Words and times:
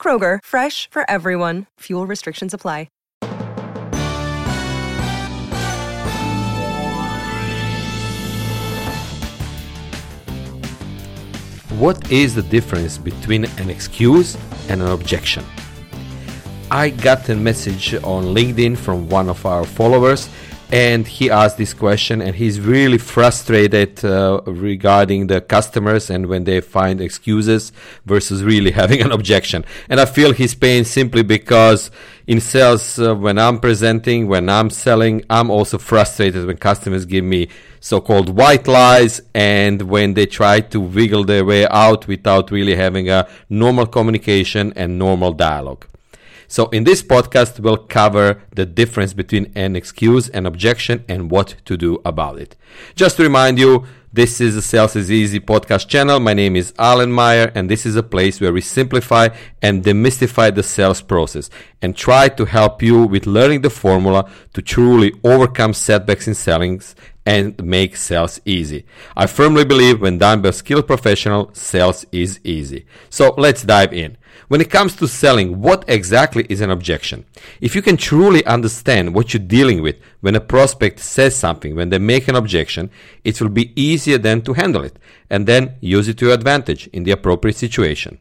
Kroger, 0.00 0.38
fresh 0.42 0.88
for 0.90 1.04
everyone. 1.10 1.66
Fuel 1.80 2.06
restrictions 2.06 2.54
apply. 2.54 2.88
What 11.80 12.12
is 12.12 12.34
the 12.34 12.42
difference 12.42 12.98
between 12.98 13.46
an 13.56 13.70
excuse 13.70 14.36
and 14.68 14.82
an 14.82 14.88
objection? 14.88 15.42
I 16.70 16.90
got 16.90 17.26
a 17.30 17.34
message 17.34 17.94
on 17.94 18.34
LinkedIn 18.34 18.76
from 18.76 19.08
one 19.08 19.30
of 19.30 19.46
our 19.46 19.64
followers 19.64 20.28
and 20.72 21.06
he 21.06 21.30
asked 21.30 21.56
this 21.56 21.74
question 21.74 22.22
and 22.22 22.36
he's 22.36 22.60
really 22.60 22.98
frustrated 22.98 24.04
uh, 24.04 24.40
regarding 24.46 25.26
the 25.26 25.40
customers 25.40 26.10
and 26.10 26.26
when 26.26 26.44
they 26.44 26.60
find 26.60 27.00
excuses 27.00 27.72
versus 28.06 28.44
really 28.44 28.70
having 28.82 29.00
an 29.00 29.10
objection. 29.10 29.64
And 29.88 30.00
i 30.00 30.04
feel 30.04 30.32
his 30.32 30.54
pain 30.54 30.84
simply 30.84 31.22
because 31.22 31.90
in 32.26 32.40
sales 32.40 32.98
uh, 32.98 33.14
when 33.14 33.38
i'm 33.38 33.58
presenting 33.58 34.28
when 34.28 34.48
i'm 34.48 34.70
selling 34.70 35.24
i'm 35.28 35.50
also 35.50 35.78
frustrated 35.78 36.46
when 36.46 36.56
customers 36.56 37.04
give 37.04 37.24
me 37.24 37.48
so-called 37.80 38.28
white 38.28 38.68
lies 38.68 39.20
and 39.34 39.82
when 39.82 40.14
they 40.14 40.26
try 40.26 40.60
to 40.60 40.78
wiggle 40.78 41.24
their 41.24 41.44
way 41.44 41.66
out 41.68 42.06
without 42.06 42.50
really 42.50 42.76
having 42.76 43.08
a 43.08 43.26
normal 43.48 43.86
communication 43.86 44.72
and 44.76 44.98
normal 44.98 45.32
dialogue 45.32 45.86
so 46.50 46.66
in 46.70 46.82
this 46.82 47.00
podcast, 47.00 47.60
we'll 47.60 47.76
cover 47.76 48.42
the 48.50 48.66
difference 48.66 49.12
between 49.12 49.52
an 49.54 49.76
excuse 49.76 50.28
and 50.28 50.48
objection 50.48 51.04
and 51.08 51.30
what 51.30 51.54
to 51.66 51.76
do 51.76 52.02
about 52.04 52.40
it. 52.40 52.56
Just 52.96 53.18
to 53.18 53.22
remind 53.22 53.56
you, 53.56 53.86
this 54.12 54.40
is 54.40 54.56
a 54.56 54.62
Sales 54.62 54.96
is 54.96 55.12
Easy 55.12 55.38
podcast 55.38 55.86
channel. 55.86 56.18
My 56.18 56.34
name 56.34 56.56
is 56.56 56.74
Alan 56.76 57.12
Meyer, 57.12 57.52
and 57.54 57.70
this 57.70 57.86
is 57.86 57.94
a 57.94 58.02
place 58.02 58.40
where 58.40 58.52
we 58.52 58.60
simplify 58.60 59.28
and 59.62 59.84
demystify 59.84 60.52
the 60.52 60.64
sales 60.64 61.00
process 61.00 61.50
and 61.80 61.96
try 61.96 62.28
to 62.30 62.44
help 62.46 62.82
you 62.82 63.04
with 63.04 63.28
learning 63.28 63.60
the 63.60 63.70
formula 63.70 64.28
to 64.52 64.60
truly 64.60 65.12
overcome 65.22 65.72
setbacks 65.72 66.26
in 66.26 66.34
selling 66.34 66.82
and 67.26 67.62
make 67.62 67.96
sales 67.96 68.40
easy. 68.44 68.86
I 69.16 69.26
firmly 69.26 69.64
believe 69.64 70.00
when 70.00 70.18
done 70.18 70.42
by 70.42 70.48
a 70.50 70.52
skilled 70.52 70.86
professional, 70.86 71.50
sales 71.54 72.06
is 72.12 72.40
easy. 72.44 72.86
So 73.08 73.34
let's 73.36 73.62
dive 73.62 73.92
in. 73.92 74.16
When 74.48 74.60
it 74.60 74.70
comes 74.70 74.96
to 74.96 75.06
selling, 75.06 75.60
what 75.60 75.84
exactly 75.86 76.44
is 76.48 76.60
an 76.60 76.70
objection? 76.70 77.24
If 77.60 77.76
you 77.76 77.82
can 77.82 77.96
truly 77.96 78.44
understand 78.46 79.14
what 79.14 79.32
you're 79.32 79.42
dealing 79.42 79.80
with 79.82 79.96
when 80.20 80.34
a 80.34 80.40
prospect 80.40 80.98
says 80.98 81.36
something, 81.36 81.76
when 81.76 81.90
they 81.90 81.98
make 81.98 82.26
an 82.26 82.34
objection, 82.34 82.90
it 83.22 83.40
will 83.40 83.48
be 83.48 83.80
easier 83.80 84.18
then 84.18 84.42
to 84.42 84.54
handle 84.54 84.82
it 84.82 84.98
and 85.28 85.46
then 85.46 85.76
use 85.80 86.08
it 86.08 86.18
to 86.18 86.26
your 86.26 86.34
advantage 86.34 86.88
in 86.88 87.04
the 87.04 87.12
appropriate 87.12 87.56
situation. 87.56 88.18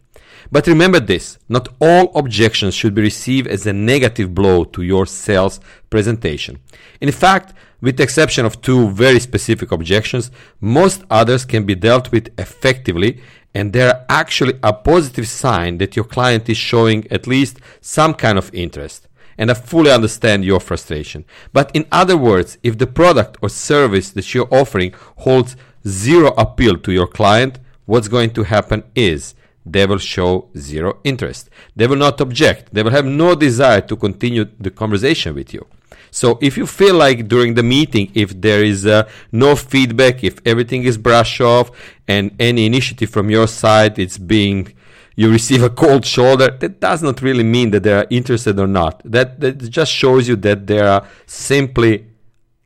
But 0.51 0.67
remember 0.67 0.99
this, 0.99 1.37
not 1.47 1.69
all 1.79 2.11
objections 2.15 2.73
should 2.73 2.95
be 2.95 3.03
received 3.03 3.47
as 3.47 3.67
a 3.67 3.73
negative 3.73 4.33
blow 4.33 4.63
to 4.63 4.81
your 4.81 5.05
sales 5.05 5.59
presentation. 5.89 6.59
In 6.99 7.11
fact, 7.11 7.53
with 7.81 7.97
the 7.97 8.03
exception 8.03 8.45
of 8.45 8.61
two 8.61 8.89
very 8.89 9.19
specific 9.19 9.71
objections, 9.71 10.31
most 10.59 11.03
others 11.09 11.45
can 11.45 11.65
be 11.65 11.75
dealt 11.75 12.11
with 12.11 12.27
effectively 12.39 13.21
and 13.53 13.73
they're 13.73 14.05
actually 14.09 14.53
a 14.61 14.73
positive 14.73 15.27
sign 15.27 15.77
that 15.79 15.95
your 15.95 16.05
client 16.05 16.49
is 16.49 16.57
showing 16.57 17.07
at 17.11 17.27
least 17.27 17.59
some 17.81 18.13
kind 18.13 18.37
of 18.37 18.53
interest. 18.53 19.07
And 19.37 19.49
I 19.49 19.53
fully 19.53 19.91
understand 19.91 20.43
your 20.43 20.59
frustration. 20.59 21.25
But 21.53 21.71
in 21.73 21.85
other 21.91 22.17
words, 22.17 22.57
if 22.61 22.77
the 22.77 22.87
product 22.87 23.37
or 23.41 23.49
service 23.49 24.11
that 24.11 24.33
you're 24.33 24.53
offering 24.53 24.93
holds 25.17 25.55
zero 25.87 26.33
appeal 26.37 26.77
to 26.77 26.91
your 26.91 27.07
client, 27.07 27.57
what's 27.85 28.09
going 28.09 28.31
to 28.31 28.43
happen 28.43 28.83
is 28.95 29.33
they 29.71 29.85
will 29.85 29.97
show 29.97 30.49
zero 30.57 30.99
interest. 31.03 31.49
They 31.75 31.87
will 31.87 31.97
not 31.97 32.21
object. 32.21 32.73
They 32.73 32.83
will 32.83 32.91
have 32.91 33.05
no 33.05 33.35
desire 33.35 33.81
to 33.81 33.95
continue 33.95 34.45
the 34.59 34.71
conversation 34.71 35.35
with 35.35 35.53
you. 35.53 35.65
So 36.11 36.39
if 36.41 36.57
you 36.57 36.65
feel 36.65 36.95
like 36.95 37.27
during 37.27 37.53
the 37.53 37.63
meeting, 37.63 38.11
if 38.15 38.39
there 38.39 38.63
is 38.63 38.85
uh, 38.85 39.07
no 39.31 39.55
feedback, 39.55 40.23
if 40.23 40.39
everything 40.45 40.83
is 40.83 40.97
brushed 40.97 41.41
off, 41.41 41.71
and 42.07 42.35
any 42.39 42.65
initiative 42.65 43.09
from 43.11 43.29
your 43.29 43.47
side 43.47 43.99
it's 43.99 44.17
being 44.17 44.73
you 45.15 45.29
receive 45.29 45.61
a 45.63 45.69
cold 45.69 46.05
shoulder, 46.05 46.49
that 46.61 46.79
does 46.79 47.03
not 47.03 47.21
really 47.21 47.43
mean 47.43 47.71
that 47.71 47.83
they 47.83 47.91
are 47.91 48.07
interested 48.09 48.57
or 48.57 48.67
not. 48.67 49.01
That, 49.03 49.41
that 49.41 49.57
just 49.69 49.91
shows 49.91 50.29
you 50.29 50.37
that 50.37 50.65
they 50.65 50.79
are 50.79 51.05
simply 51.25 52.05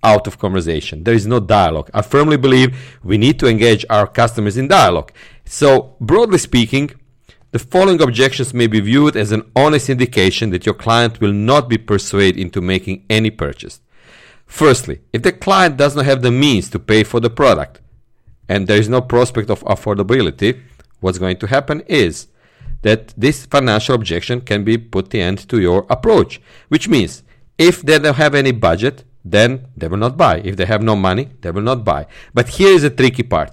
out 0.03 0.27
of 0.27 0.37
conversation. 0.37 1.03
There 1.03 1.15
is 1.15 1.25
no 1.25 1.39
dialogue. 1.39 1.89
I 1.95 2.03
firmly 2.03 2.37
believe 2.37 2.99
we 3.03 3.17
need 3.17 3.39
to 3.39 3.47
engage 3.47 3.87
our 3.89 4.05
customers 4.05 4.55
in 4.57 4.67
dialogue. 4.67 5.11
So, 5.45 5.95
broadly 5.99 6.37
speaking, 6.37 6.91
the 7.51 7.59
following 7.59 8.01
objections 8.01 8.53
may 8.53 8.67
be 8.67 8.79
viewed 8.79 9.15
as 9.15 9.31
an 9.31 9.43
honest 9.55 9.89
indication 9.89 10.49
that 10.49 10.65
your 10.65 10.73
client 10.73 11.21
will 11.21 11.33
not 11.33 11.69
be 11.69 11.77
persuaded 11.77 12.39
into 12.39 12.61
making 12.61 13.05
any 13.09 13.29
purchase. 13.29 13.79
Firstly, 14.47 15.01
if 15.13 15.21
the 15.21 15.31
client 15.31 15.77
does 15.77 15.95
not 15.95 16.05
have 16.05 16.21
the 16.21 16.31
means 16.31 16.69
to 16.71 16.79
pay 16.79 17.03
for 17.03 17.19
the 17.19 17.29
product 17.29 17.79
and 18.49 18.67
there 18.67 18.79
is 18.79 18.89
no 18.89 19.01
prospect 19.01 19.49
of 19.49 19.63
affordability, 19.65 20.61
what's 20.99 21.19
going 21.19 21.37
to 21.37 21.47
happen 21.47 21.81
is 21.81 22.27
that 22.81 23.13
this 23.15 23.45
financial 23.45 23.95
objection 23.95 24.41
can 24.41 24.63
be 24.63 24.77
put 24.77 25.09
the 25.11 25.21
end 25.21 25.47
to 25.49 25.61
your 25.61 25.85
approach, 25.89 26.41
which 26.69 26.87
means 26.87 27.23
if 27.57 27.81
they 27.81 27.99
don't 27.99 28.15
have 28.15 28.35
any 28.35 28.51
budget, 28.51 29.03
then 29.23 29.67
they 29.77 29.87
will 29.87 29.97
not 29.97 30.17
buy. 30.17 30.39
If 30.39 30.57
they 30.57 30.65
have 30.65 30.81
no 30.81 30.95
money, 30.95 31.29
they 31.41 31.51
will 31.51 31.61
not 31.61 31.85
buy. 31.85 32.07
But 32.33 32.49
here 32.49 32.73
is 32.73 32.81
the 32.81 32.89
tricky 32.89 33.23
part 33.23 33.51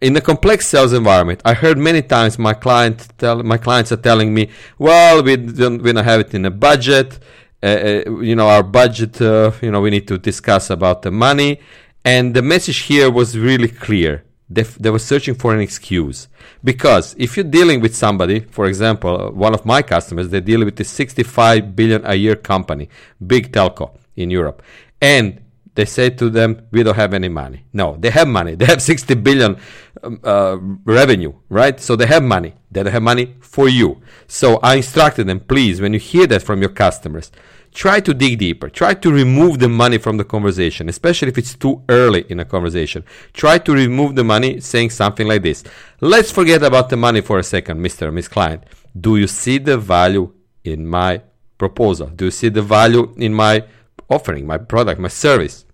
in 0.00 0.16
a 0.16 0.20
complex 0.20 0.66
sales 0.66 0.92
environment, 0.92 1.42
I 1.44 1.54
heard 1.54 1.78
many 1.78 2.02
times 2.02 2.38
my 2.38 2.54
client 2.54 3.08
tell 3.18 3.42
my 3.42 3.58
clients 3.58 3.92
are 3.92 4.02
telling 4.10 4.32
me, 4.32 4.50
"Well, 4.78 5.22
we 5.22 5.36
don't 5.36 5.82
we 5.82 5.92
don't 5.92 6.04
have 6.04 6.20
it 6.20 6.34
in 6.34 6.44
a 6.46 6.50
budget. 6.50 7.18
Uh, 7.62 7.66
uh, 7.66 8.20
you 8.20 8.34
know, 8.34 8.48
our 8.48 8.62
budget. 8.62 9.20
Uh, 9.20 9.52
you 9.60 9.70
know, 9.70 9.80
we 9.80 9.90
need 9.90 10.08
to 10.08 10.18
discuss 10.18 10.70
about 10.70 11.02
the 11.02 11.10
money." 11.10 11.60
And 12.04 12.32
the 12.34 12.42
message 12.42 12.78
here 12.78 13.10
was 13.10 13.36
really 13.36 13.68
clear. 13.68 14.24
They, 14.48 14.62
f- 14.62 14.76
they 14.76 14.90
were 14.90 14.98
searching 14.98 15.34
for 15.34 15.54
an 15.54 15.60
excuse 15.60 16.26
because 16.64 17.14
if 17.18 17.36
you're 17.36 17.44
dealing 17.44 17.80
with 17.80 17.94
somebody, 17.94 18.40
for 18.40 18.66
example, 18.66 19.30
one 19.32 19.54
of 19.54 19.64
my 19.64 19.80
customers, 19.80 20.30
they 20.30 20.40
deal 20.40 20.64
with 20.64 20.80
a 20.80 20.84
65 20.84 21.76
billion 21.76 22.04
a 22.04 22.14
year 22.14 22.34
company, 22.34 22.88
big 23.24 23.52
telco 23.52 23.96
in 24.16 24.30
Europe, 24.30 24.62
and 25.00 25.40
they 25.74 25.84
say 25.84 26.10
to 26.10 26.30
them, 26.30 26.66
we 26.70 26.82
don't 26.82 26.96
have 26.96 27.14
any 27.14 27.28
money. 27.28 27.64
No, 27.72 27.96
they 27.98 28.10
have 28.10 28.28
money. 28.28 28.54
They 28.54 28.66
have 28.66 28.82
60 28.92 29.14
billion 29.14 29.56
um, 30.02 30.20
uh, 30.24 30.58
revenue, 30.84 31.32
right? 31.48 31.78
So 31.80 31.96
they 31.96 32.06
have 32.06 32.22
money. 32.22 32.54
They 32.70 32.82
don't 32.82 32.92
have 32.92 33.02
money 33.02 33.36
for 33.40 33.68
you. 33.68 34.00
So 34.26 34.58
I 34.62 34.76
instructed 34.76 35.26
them, 35.26 35.40
please, 35.40 35.80
when 35.80 35.92
you 35.92 35.98
hear 35.98 36.26
that 36.28 36.42
from 36.42 36.60
your 36.60 36.70
customers, 36.70 37.30
try 37.72 38.00
to 38.00 38.12
dig 38.12 38.38
deeper. 38.38 38.68
Try 38.68 38.94
to 38.94 39.12
remove 39.12 39.58
the 39.58 39.68
money 39.68 39.98
from 39.98 40.16
the 40.16 40.24
conversation, 40.24 40.88
especially 40.88 41.28
if 41.28 41.38
it's 41.38 41.54
too 41.54 41.82
early 41.88 42.24
in 42.28 42.40
a 42.40 42.44
conversation. 42.44 43.04
Try 43.32 43.58
to 43.58 43.72
remove 43.72 44.16
the 44.16 44.24
money 44.24 44.60
saying 44.60 44.90
something 44.90 45.26
like 45.26 45.42
this. 45.42 45.62
Let's 46.00 46.30
forget 46.30 46.62
about 46.62 46.88
the 46.88 46.96
money 46.96 47.20
for 47.20 47.38
a 47.38 47.44
second, 47.44 47.80
Mr. 47.80 48.12
Miss 48.12 48.28
Client. 48.28 48.64
Do 48.98 49.16
you 49.16 49.28
see 49.28 49.58
the 49.58 49.78
value 49.78 50.32
in 50.64 50.86
my 50.86 51.22
proposal? 51.58 52.08
Do 52.08 52.24
you 52.26 52.30
see 52.32 52.48
the 52.48 52.62
value 52.62 53.14
in 53.16 53.34
my 53.34 53.64
offering, 54.10 54.46
my 54.46 54.58
product, 54.58 55.00
my 55.00 55.08
service. 55.08 55.64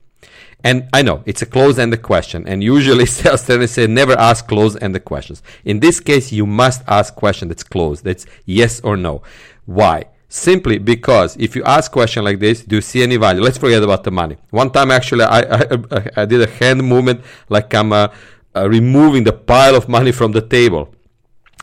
And 0.65 0.89
I 0.93 1.03
know 1.03 1.23
it's 1.27 1.43
a 1.43 1.47
closed-ended 1.47 2.03
question, 2.03 2.47
and 2.47 2.63
usually 2.63 3.07
sales 3.19 3.45
trainers 3.45 3.73
say 3.73 3.87
never 3.87 4.13
ask 4.19 4.47
closed-ended 4.49 5.05
questions. 5.05 5.43
In 5.65 5.81
this 5.81 6.01
case, 6.01 6.33
you 6.33 6.47
must 6.47 6.83
ask 6.89 7.15
question 7.15 7.49
that's 7.49 7.63
closed. 7.63 8.05
That's 8.05 8.27
yes 8.45 8.81
or 8.81 8.97
no. 8.97 9.23
Why? 9.65 10.05
Simply 10.29 10.79
because 10.79 11.37
if 11.37 11.55
you 11.55 11.63
ask 11.65 11.93
question 11.93 12.25
like 12.25 12.41
this, 12.41 12.63
do 12.63 12.77
you 12.77 12.83
see 12.83 13.03
any 13.03 13.17
value? 13.17 13.41
Let's 13.41 13.59
forget 13.59 13.83
about 13.83 14.03
the 14.03 14.11
money. 14.11 14.37
One 14.51 14.71
time, 14.71 14.91
actually, 14.91 15.25
I 15.25 15.41
I, 15.41 16.11
I 16.17 16.25
did 16.25 16.43
a 16.43 16.51
hand 16.51 16.83
movement 16.83 17.21
like 17.49 17.73
I'm 17.75 17.93
uh, 17.93 18.09
uh, 18.57 18.69
removing 18.69 19.23
the 19.25 19.33
pile 19.33 19.77
of 19.77 19.89
money 19.89 20.11
from 20.11 20.33
the 20.33 20.41
table 20.41 20.93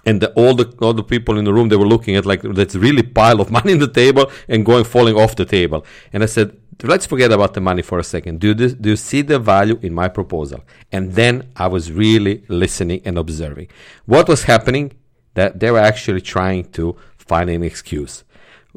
and 0.05 0.21
the, 0.21 0.31
all 0.33 0.53
the 0.53 0.65
all 0.81 0.93
the 0.93 1.03
people 1.03 1.37
in 1.37 1.45
the 1.45 1.53
room 1.53 1.69
they 1.69 1.75
were 1.75 1.87
looking 1.87 2.15
at 2.15 2.25
like 2.25 2.41
that's 2.41 2.75
really 2.75 3.03
pile 3.03 3.39
of 3.41 3.51
money 3.57 3.71
in 3.71 3.79
the 3.79 3.87
table 3.87 4.31
and 4.47 4.65
going 4.65 4.83
falling 4.83 5.15
off 5.15 5.35
the 5.35 5.45
table 5.45 5.85
and 6.11 6.23
i 6.23 6.25
said 6.25 6.55
let's 6.83 7.05
forget 7.05 7.31
about 7.31 7.53
the 7.53 7.61
money 7.61 7.81
for 7.81 7.99
a 7.99 8.03
second 8.03 8.39
do 8.39 8.53
this 8.53 8.73
do 8.73 8.89
you 8.89 8.95
see 8.95 9.21
the 9.21 9.39
value 9.39 9.77
in 9.81 9.93
my 9.93 10.07
proposal 10.07 10.59
and 10.91 11.13
then 11.13 11.47
i 11.55 11.67
was 11.67 11.91
really 11.91 12.43
listening 12.47 13.01
and 13.05 13.17
observing 13.17 13.67
what 14.05 14.27
was 14.27 14.43
happening 14.43 14.91
that 15.33 15.59
they 15.59 15.71
were 15.71 15.79
actually 15.79 16.21
trying 16.21 16.63
to 16.71 16.95
find 17.17 17.49
an 17.49 17.63
excuse 17.63 18.23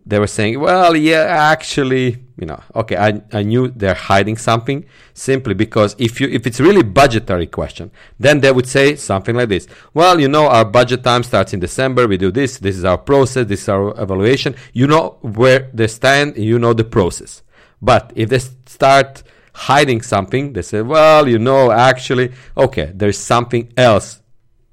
they 0.04 0.18
were 0.18 0.26
saying, 0.26 0.60
well, 0.60 0.94
yeah, 0.94 1.22
actually, 1.50 2.18
you 2.38 2.46
know, 2.46 2.60
okay, 2.74 2.96
I, 2.96 3.22
I 3.32 3.42
knew 3.42 3.68
they're 3.68 3.94
hiding 3.94 4.36
something 4.36 4.84
simply 5.14 5.54
because 5.54 5.96
if 5.98 6.20
you 6.20 6.28
if 6.28 6.46
it's 6.46 6.60
really 6.60 6.82
budgetary 6.82 7.46
question, 7.46 7.90
then 8.18 8.40
they 8.40 8.52
would 8.52 8.66
say 8.66 8.96
something 8.96 9.34
like 9.34 9.48
this. 9.48 9.66
Well, 9.94 10.20
you 10.20 10.28
know, 10.28 10.46
our 10.46 10.64
budget 10.64 11.02
time 11.02 11.22
starts 11.22 11.54
in 11.54 11.60
December. 11.60 12.06
We 12.06 12.18
do 12.18 12.30
this. 12.30 12.58
This 12.58 12.76
is 12.76 12.84
our 12.84 12.98
process. 12.98 13.46
This 13.46 13.62
is 13.62 13.68
our 13.68 13.98
evaluation. 14.00 14.54
You 14.74 14.86
know 14.86 15.18
where 15.22 15.70
they 15.72 15.86
stand. 15.86 16.36
You 16.36 16.58
know 16.58 16.74
the 16.74 16.84
process. 16.84 17.42
But 17.80 18.12
if 18.14 18.28
they 18.28 18.38
start 18.38 19.22
hiding 19.52 20.02
something, 20.02 20.52
they 20.52 20.62
say, 20.62 20.82
well, 20.82 21.28
you 21.28 21.38
know, 21.38 21.70
actually, 21.70 22.32
okay, 22.56 22.92
there's 22.94 23.18
something 23.18 23.72
else 23.76 24.20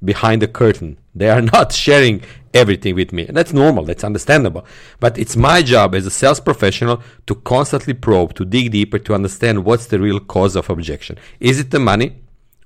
behind 0.04 0.42
the 0.42 0.48
curtain. 0.48 0.98
They 1.16 1.30
are 1.30 1.42
not 1.56 1.72
sharing 1.72 2.22
everything 2.54 2.96
with 2.96 3.12
me. 3.12 3.26
And 3.28 3.36
that's 3.36 3.54
normal, 3.54 3.86
that's 3.86 4.04
understandable. 4.04 4.66
But 5.00 5.18
it's 5.18 5.36
my 5.36 5.62
job 5.62 5.96
as 5.96 6.06
a 6.06 6.12
sales 6.12 6.40
professional 6.40 7.02
to 7.28 7.36
constantly 7.36 7.94
probe, 7.94 8.34
to 8.36 8.46
dig 8.46 8.72
deeper, 8.72 9.00
to 9.00 9.14
understand 9.14 9.66
what's 9.66 9.88
the 9.88 10.00
real 10.00 10.20
cause 10.20 10.56
of 10.56 10.70
objection. 10.70 11.18
Is 11.40 11.60
it 11.60 11.72
the 11.72 11.80
money 11.80 12.22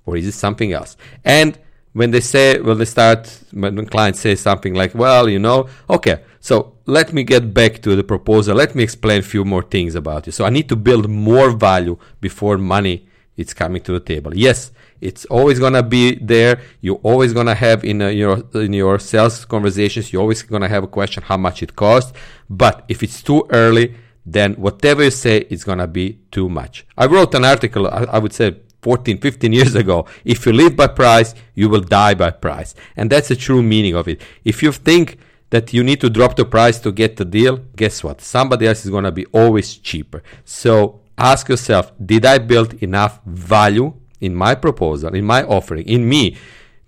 or 0.05 0.17
is 0.17 0.27
it 0.27 0.33
something 0.33 0.73
else? 0.73 0.97
And 1.23 1.57
when 1.93 2.11
they 2.11 2.19
say, 2.19 2.59
when 2.59 2.77
they 2.77 2.85
start, 2.85 3.39
when 3.51 3.75
the 3.75 3.85
client 3.85 4.15
says 4.17 4.39
something 4.39 4.73
like, 4.73 4.93
well, 4.93 5.27
you 5.29 5.39
know, 5.39 5.69
okay, 5.89 6.23
so 6.47 6.77
let 6.85 7.11
me 7.11 7.25
get 7.25 7.53
back 7.53 7.81
to 7.81 7.93
the 7.97 8.05
proposal. 8.05 8.55
Let 8.55 8.73
me 8.73 8.81
explain 8.81 9.19
a 9.19 9.29
few 9.33 9.43
more 9.43 9.63
things 9.63 9.95
about 9.95 10.29
it. 10.29 10.31
So 10.31 10.45
I 10.45 10.49
need 10.49 10.69
to 10.69 10.77
build 10.77 11.09
more 11.09 11.49
value 11.51 11.97
before 12.21 12.57
money 12.57 13.05
is 13.35 13.53
coming 13.53 13.81
to 13.81 13.91
the 13.91 13.99
table. 13.99 14.31
Yes, 14.33 14.71
it's 15.01 15.25
always 15.25 15.59
gonna 15.59 15.83
be 15.83 16.15
there. 16.15 16.61
You're 16.79 17.01
always 17.03 17.33
gonna 17.33 17.53
have 17.53 17.83
in 17.83 18.01
uh, 18.01 18.07
your 18.21 18.35
in 18.53 18.71
your 18.71 18.97
sales 18.97 19.43
conversations. 19.43 20.13
You're 20.13 20.21
always 20.21 20.41
gonna 20.41 20.69
have 20.69 20.85
a 20.85 20.91
question 20.99 21.21
how 21.23 21.35
much 21.35 21.61
it 21.63 21.75
costs. 21.75 22.13
But 22.49 22.85
if 22.87 23.03
it's 23.03 23.21
too 23.21 23.45
early, 23.49 23.95
then 24.25 24.53
whatever 24.53 25.03
you 25.03 25.11
say 25.11 25.39
is 25.49 25.65
gonna 25.65 25.89
be 26.01 26.17
too 26.31 26.47
much. 26.47 26.85
I 26.97 27.07
wrote 27.07 27.35
an 27.35 27.43
article. 27.43 27.87
I, 27.87 28.05
I 28.15 28.19
would 28.19 28.31
say 28.31 28.55
14, 28.83 29.17
15 29.17 29.51
years 29.51 29.75
ago. 29.75 30.05
If 30.23 30.45
you 30.45 30.53
live 30.53 30.77
by 30.77 30.87
price, 30.87 31.35
you 31.55 31.67
will 31.67 31.81
die 31.81 32.13
by 32.13 32.31
price, 32.31 32.73
and 32.95 33.09
that's 33.09 33.27
the 33.27 33.35
true 33.35 33.61
meaning 33.61 33.95
of 33.95 34.07
it. 34.07 34.21
If 34.45 34.63
you 34.63 34.71
think 34.71 35.17
that 35.49 35.73
you 35.73 35.83
need 35.83 36.01
to 36.01 36.09
drop 36.09 36.35
the 36.35 36.45
price 36.45 36.79
to 36.79 36.91
get 36.91 37.17
the 37.17 37.25
deal, 37.25 37.57
guess 37.75 38.03
what? 38.03 38.21
Somebody 38.21 38.67
else 38.67 38.85
is 38.85 38.91
gonna 38.91 39.11
be 39.11 39.25
always 39.27 39.75
cheaper. 39.75 40.21
So 40.43 41.01
ask 41.17 41.47
yourself, 41.49 41.91
did 42.03 42.25
I 42.25 42.37
build 42.37 42.73
enough 42.83 43.21
value 43.25 43.93
in 44.19 44.35
my 44.35 44.55
proposal, 44.55 45.13
in 45.15 45.25
my 45.25 45.43
offering, 45.43 45.87
in 45.87 46.07
me, 46.07 46.37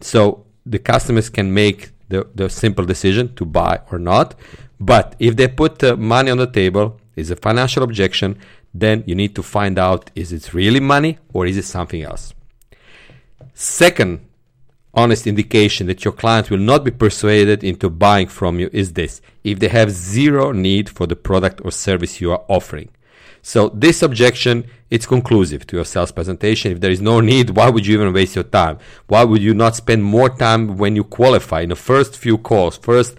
so 0.01 0.45
the 0.65 0.79
customers 0.79 1.29
can 1.29 1.53
make 1.53 1.91
the, 2.09 2.27
the 2.35 2.49
simple 2.49 2.85
decision 2.85 3.33
to 3.35 3.45
buy 3.45 3.79
or 3.91 3.99
not. 3.99 4.35
But 4.79 5.15
if 5.19 5.35
they 5.35 5.47
put 5.47 5.83
uh, 5.83 5.95
money 5.95 6.31
on 6.31 6.37
the 6.37 6.47
table, 6.47 6.99
is 7.15 7.31
a 7.31 7.35
financial 7.35 7.83
objection, 7.83 8.39
then 8.73 9.03
you 9.05 9.15
need 9.15 9.35
to 9.35 9.43
find 9.43 9.77
out 9.77 10.09
is 10.15 10.31
it 10.31 10.53
really 10.53 10.79
money 10.79 11.17
or 11.33 11.45
is 11.45 11.57
it 11.57 11.65
something 11.65 12.01
else. 12.01 12.33
Second 13.53 14.25
honest 14.93 15.27
indication 15.27 15.87
that 15.87 16.03
your 16.03 16.11
client 16.11 16.49
will 16.49 16.57
not 16.57 16.83
be 16.83 16.91
persuaded 16.91 17.63
into 17.63 17.89
buying 17.89 18.27
from 18.27 18.59
you 18.59 18.69
is 18.73 18.93
this 18.93 19.21
if 19.43 19.59
they 19.59 19.67
have 19.67 19.91
zero 19.91 20.51
need 20.51 20.89
for 20.89 21.07
the 21.07 21.15
product 21.15 21.61
or 21.63 21.71
service 21.71 22.19
you 22.19 22.31
are 22.31 22.43
offering. 22.47 22.89
So 23.41 23.69
this 23.69 24.01
objection, 24.01 24.65
it's 24.89 25.05
conclusive 25.05 25.65
to 25.67 25.77
your 25.77 25.85
sales 25.85 26.11
presentation. 26.11 26.71
If 26.71 26.81
there 26.81 26.91
is 26.91 27.01
no 27.01 27.21
need, 27.21 27.51
why 27.51 27.69
would 27.69 27.85
you 27.85 28.01
even 28.01 28.13
waste 28.13 28.35
your 28.35 28.43
time? 28.43 28.79
Why 29.07 29.23
would 29.23 29.41
you 29.41 29.53
not 29.53 29.75
spend 29.75 30.03
more 30.03 30.29
time 30.29 30.77
when 30.77 30.95
you 30.95 31.03
qualify 31.03 31.61
in 31.61 31.69
the 31.69 31.75
first 31.75 32.17
few 32.17 32.37
calls, 32.37 32.77
first 32.77 33.17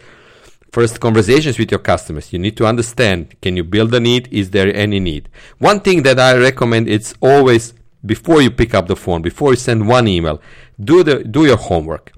first 0.73 1.01
conversations 1.01 1.59
with 1.59 1.71
your 1.71 1.81
customers? 1.81 2.33
You 2.33 2.39
need 2.39 2.57
to 2.59 2.67
understand, 2.67 3.35
can 3.41 3.57
you 3.57 3.65
build 3.65 3.95
a 3.95 4.01
need? 4.01 4.29
Is 4.31 4.51
there 4.51 4.75
any 4.75 5.01
need? 5.01 5.29
One 5.59 5.81
thing 5.81 6.03
that 6.03 6.21
I 6.21 6.37
recommend 6.37 6.89
it's 6.89 7.15
always 7.21 7.75
before 8.05 8.41
you 8.41 8.51
pick 8.51 8.75
up 8.75 8.87
the 8.87 8.97
phone, 8.97 9.23
before 9.23 9.51
you 9.51 9.57
send 9.57 9.87
one 9.87 10.09
email, 10.09 10.41
do 10.83 11.03
the 11.03 11.25
do 11.25 11.45
your 11.47 11.57
homework. 11.57 12.13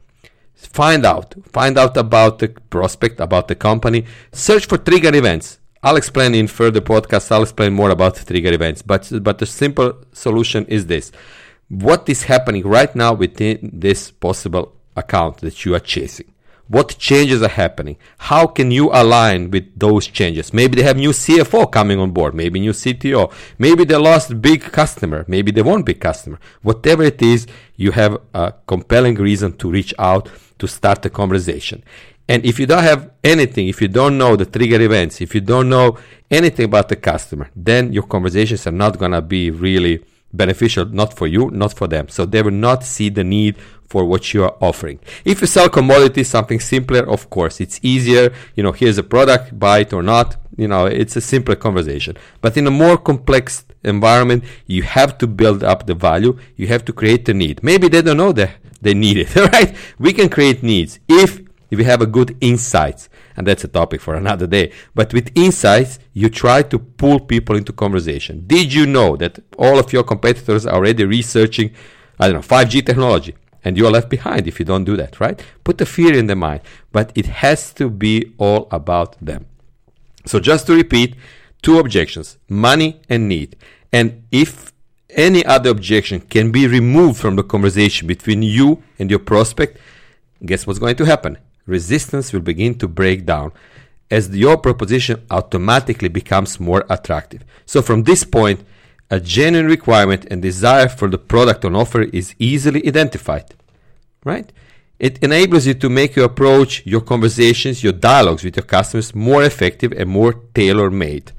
Find 0.55 1.05
out, 1.05 1.35
find 1.53 1.76
out 1.76 1.97
about 1.97 2.38
the 2.38 2.49
prospect, 2.49 3.19
about 3.20 3.49
the 3.49 3.56
company. 3.56 4.06
Search 4.32 4.67
for 4.67 4.79
trigger 4.79 5.14
events 5.14 5.59
I'll 5.85 5.97
explain 5.97 6.35
in 6.35 6.47
further 6.47 6.81
podcasts. 6.81 7.32
I'll 7.32 7.43
explain 7.43 7.73
more 7.73 7.91
about 7.91 8.14
trigger 8.14 8.53
events. 8.53 8.82
But 8.82 9.11
but 9.23 9.38
the 9.38 9.47
simple 9.47 9.94
solution 10.12 10.64
is 10.67 10.87
this: 10.87 11.11
what 11.69 12.09
is 12.09 12.25
happening 12.25 12.64
right 12.64 12.94
now 12.94 13.14
within 13.14 13.70
this 13.73 14.12
possible 14.12 14.76
account 14.97 15.38
that 15.38 15.65
you 15.65 15.75
are 15.75 15.81
chasing? 15.81 16.31
What 16.69 16.97
changes 16.99 17.43
are 17.43 17.49
happening? 17.49 17.97
How 18.19 18.47
can 18.47 18.70
you 18.70 18.91
align 18.93 19.50
with 19.50 19.79
those 19.79 20.06
changes? 20.06 20.55
Maybe 20.55 20.76
they 20.76 20.82
have 20.82 20.97
new 20.97 21.11
CFO 21.11 21.70
coming 21.70 21.99
on 21.99 22.12
board, 22.12 22.35
maybe 22.35 22.61
new 22.61 22.73
CTO, 22.73 23.32
maybe 23.59 23.85
they 23.85 23.97
lost 23.97 24.41
big 24.41 24.62
customer, 24.62 25.25
maybe 25.29 25.50
they 25.50 25.62
want 25.62 25.87
big 25.87 26.00
customer. 26.00 26.38
Whatever 26.62 27.03
it 27.03 27.20
is, 27.20 27.47
you 27.76 27.91
have 27.93 28.19
a 28.32 28.55
compelling 28.67 29.17
reason 29.17 29.56
to 29.59 29.70
reach 29.70 29.93
out 29.99 30.31
to 30.59 30.67
start 30.67 31.05
a 31.05 31.11
conversation. 31.11 31.82
And 32.29 32.44
if 32.47 32.59
you 32.59 32.67
don't 32.67 32.85
have 32.85 33.11
anything, 33.23 33.69
if 33.69 33.82
you 33.82 33.88
don't 33.88 34.17
know 34.17 34.37
the 34.37 34.47
trigger 34.47 34.81
events, 34.81 35.20
if 35.20 35.35
you 35.35 35.41
don't 35.41 35.69
know 35.69 35.99
anything 36.31 36.67
about 36.67 36.88
the 36.88 36.97
customer, 36.97 37.50
then 37.55 37.93
your 37.93 38.05
conversations 38.05 38.67
are 38.67 38.73
not 38.73 38.99
going 38.99 39.12
to 39.12 39.20
be 39.20 39.50
really 39.50 40.05
beneficial, 40.32 40.87
not 40.87 41.15
for 41.15 41.26
you, 41.26 41.50
not 41.50 41.75
for 41.75 41.87
them. 41.88 42.08
So 42.08 42.25
they 42.25 42.41
will 42.41 42.53
not 42.53 42.85
see 42.85 43.08
the 43.11 43.25
need 43.25 43.56
for 43.93 44.06
what 44.06 44.33
you 44.33 44.43
are 44.43 44.56
offering. 44.69 44.99
If 45.23 45.43
you 45.43 45.47
sell 45.47 45.69
commodities, 45.69 46.29
something 46.37 46.61
simpler, 46.61 47.03
of 47.17 47.29
course, 47.29 47.61
it's 47.65 47.79
easier. 47.83 48.33
You 48.56 48.62
know, 48.65 48.73
here's 48.73 48.97
a 48.97 49.03
product, 49.15 49.59
buy 49.65 49.81
it 49.85 49.93
or 49.93 50.03
not. 50.03 50.29
You 50.56 50.69
know, 50.73 50.87
it's 50.87 51.15
a 51.17 51.21
simpler 51.21 51.56
conversation. 51.56 52.17
But 52.41 52.56
in 52.56 52.67
a 52.67 52.71
more 52.71 52.97
complex 52.97 53.47
environment, 53.85 54.44
you 54.67 54.83
have 54.99 55.19
to 55.19 55.27
build 55.27 55.62
up 55.62 55.81
the 55.87 55.94
value. 55.94 56.33
You 56.56 56.69
have 56.69 56.85
to 56.87 56.93
create 57.00 57.27
the 57.27 57.35
need. 57.35 57.62
Maybe 57.62 57.87
they 57.89 58.00
don't 58.00 58.17
know 58.17 58.33
that 58.33 58.53
they 58.81 58.94
need 58.94 59.19
it, 59.25 59.31
right? 59.53 59.77
We 59.99 60.15
can 60.15 60.31
create 60.31 60.62
needs 60.62 60.99
if 61.06 61.43
you 61.69 61.85
have 61.85 62.00
a 62.00 62.06
good 62.06 62.31
insights, 62.41 63.11
and 63.37 63.47
that's 63.47 63.65
a 63.65 63.69
topic 63.69 64.00
for 64.00 64.15
another 64.15 64.47
day. 64.47 64.73
But 64.94 65.12
with 65.12 65.37
insights, 65.44 65.99
you 66.15 66.31
try 66.31 66.62
to 66.73 66.79
pull 66.79 67.21
people 67.21 67.56
into 67.56 67.73
conversation. 67.85 68.44
Did 68.47 68.73
you 68.73 68.87
know 68.87 69.17
that 69.17 69.39
all 69.59 69.79
of 69.79 69.93
your 69.93 70.05
competitors 70.12 70.65
are 70.67 70.77
already 70.77 71.05
researching, 71.05 71.69
I 72.19 72.23
don't 72.29 72.37
know, 72.41 72.56
5G 72.56 72.87
technology? 72.87 73.35
And 73.64 73.76
you're 73.76 73.91
left 73.91 74.09
behind 74.09 74.49
if 74.49 74.59
you 74.59 74.64
don't 74.64 74.85
do 74.85 74.97
that, 74.97 75.20
right? 75.20 75.41
Put 75.64 75.79
the 75.79 75.87
fear 75.87 76.17
in 76.17 76.26
the 76.26 76.37
mind, 76.37 76.61
but 76.91 77.12
it 77.14 77.26
has 77.26 77.73
to 77.75 77.88
be 77.88 78.32
all 78.38 78.69
about 78.70 79.17
them. 79.25 79.46
So 80.27 80.41
just 80.41 80.67
to 80.67 80.75
repeat, 80.75 81.15
two 81.63 81.79
objections, 81.79 82.39
money 82.48 83.01
and 83.08 83.29
need. 83.29 83.56
And 83.93 84.25
if 84.32 84.72
any 85.10 85.44
other 85.44 85.70
objection 85.70 86.20
can 86.20 86.51
be 86.51 86.67
removed 86.67 87.20
from 87.20 87.37
the 87.37 87.43
conversation 87.43 88.08
between 88.08 88.43
you 88.43 88.82
and 88.98 89.10
your 89.10 89.20
prospect, 89.20 89.79
guess 90.44 90.67
what's 90.67 90.79
going 90.79 90.96
to 90.96 91.05
happen? 91.05 91.39
resistance 91.67 92.32
will 92.32 92.41
begin 92.41 92.75
to 92.77 92.89
break 92.89 93.25
down 93.25 93.53
as 94.10 94.29
your 94.31 94.56
proposition 94.56 95.25
automatically 95.31 96.08
becomes 96.08 96.60
more 96.60 96.84
attractive. 96.91 97.44
So 97.65 97.81
from 97.82 98.03
this 98.03 98.25
point, 98.25 98.65
a 99.11 99.21
genuine 99.21 99.67
requirement 99.67 100.27
and 100.31 100.41
desire 100.41 100.89
for 100.89 101.09
the 101.09 101.19
product 101.19 101.65
on 101.65 101.77
offer 101.77 102.03
is 102.03 102.35
easily 102.39 102.87
identified, 102.87 103.55
right? 104.25 104.51
It 104.99 105.19
enables 105.23 105.67
you 105.67 105.75
to 105.75 105.89
make 105.89 106.15
your 106.15 106.27
approach, 106.27 106.87
your 106.87 107.01
conversations, 107.01 107.82
your 107.82 107.93
dialogues 107.93 108.44
with 108.44 108.56
your 108.56 108.65
customers 108.65 109.15
more 109.15 109.43
effective 109.43 109.93
and 109.93 110.09
more 110.09 110.35
tailor 110.55 110.91
made. 110.91 111.32